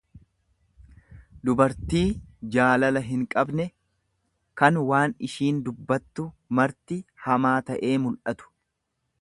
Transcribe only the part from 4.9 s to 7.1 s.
waan ishiin dubbattu marti